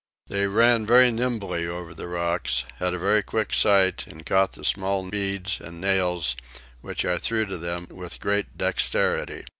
They 0.25 0.47
ran 0.47 0.87
very 0.87 1.11
nimbly 1.11 1.67
over 1.67 1.93
the 1.93 2.07
rocks, 2.07 2.65
had 2.79 2.95
a 2.95 2.97
very 2.97 3.21
quick 3.21 3.53
sight, 3.53 4.07
and 4.07 4.25
caught 4.25 4.53
the 4.53 4.65
small 4.65 5.07
beads 5.07 5.59
and 5.61 5.79
nails 5.79 6.35
which 6.81 7.05
I 7.05 7.19
threw 7.19 7.45
to 7.45 7.57
them 7.59 7.85
with 7.91 8.19
great 8.19 8.57
dexterity. 8.57 9.43